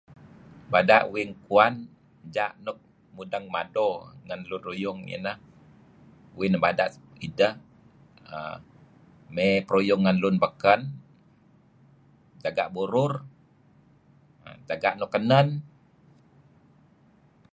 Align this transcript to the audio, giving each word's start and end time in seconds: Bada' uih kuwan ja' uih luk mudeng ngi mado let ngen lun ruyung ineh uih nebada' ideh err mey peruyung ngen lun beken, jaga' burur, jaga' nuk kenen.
Bada' 0.71 1.01
uih 1.13 1.29
kuwan 1.45 1.73
ja' 2.35 2.51
uih 2.55 2.61
luk 2.65 2.77
mudeng 3.15 3.45
ngi 3.47 3.53
mado 3.55 3.89
let 3.97 4.03
ngen 4.25 4.41
lun 4.49 4.61
ruyung 4.69 4.99
ineh 5.15 5.37
uih 6.37 6.49
nebada' 6.51 6.87
ideh 7.27 7.53
err 8.35 8.57
mey 9.35 9.55
peruyung 9.67 10.01
ngen 10.03 10.17
lun 10.23 10.35
beken, 10.43 10.81
jaga' 12.43 12.71
burur, 12.75 13.13
jaga' 14.69 14.97
nuk 14.99 15.11
kenen. 15.15 15.47